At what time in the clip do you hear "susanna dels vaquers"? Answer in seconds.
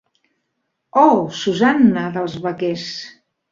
1.41-2.89